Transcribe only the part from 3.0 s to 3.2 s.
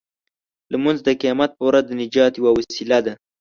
ده.